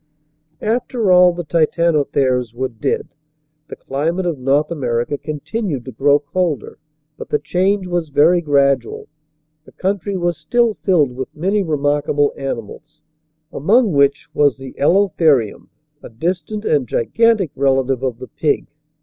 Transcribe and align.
After 0.63 1.11
all 1.11 1.31
the 1.31 1.43
Titanotheres 1.45 2.55
were 2.55 2.69
dead, 2.69 3.09
the 3.67 3.75
climate 3.75 4.25
of 4.25 4.39
North 4.39 4.71
America 4.71 5.15
continued 5.15 5.85
to 5.85 5.91
grow 5.91 6.17
colder, 6.17 6.79
but 7.17 7.29
the 7.29 7.37
change 7.37 7.85
was 7.85 8.09
very 8.09 8.41
gradual. 8.41 9.07
The 9.65 9.73
country 9.73 10.17
was 10.17 10.39
still 10.39 10.73
filled 10.73 11.11
with 11.11 11.29
many 11.35 11.61
remarkable 11.61 12.33
animals 12.35 13.03
among 13.53 13.91
which 13.93 14.27
was 14.33 14.57
the 14.57 14.73
Elotherium, 14.79 15.69
a 16.01 16.09
distant 16.09 16.65
and 16.65 16.87
gigantic 16.87 17.51
relative 17.55 18.01
of 18.01 18.17
the 18.17 18.27
pig. 18.27 18.65